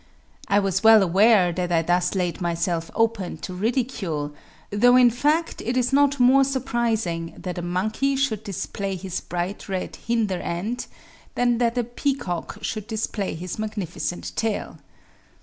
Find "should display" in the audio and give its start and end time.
8.15-8.95, 12.63-13.35